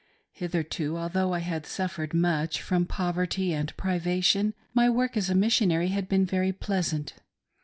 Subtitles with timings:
[0.31, 5.89] Hitherto, although I had suffered much from poverty and privation, my work as a Missionary
[5.89, 7.13] had been very pleasant.'